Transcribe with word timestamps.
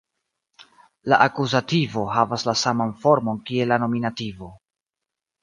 La 1.11 1.19
akuzativo 1.25 2.05
havas 2.13 2.47
la 2.49 2.57
saman 2.63 2.95
formon 3.05 3.39
kiel 3.51 3.73
la 3.75 3.79
nominativo. 3.87 4.51